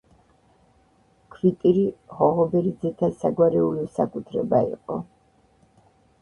[1.35, 1.83] ქვიტირი
[2.19, 4.99] ღოღობერიძეთა საგვარეულო საკუთრება იყო.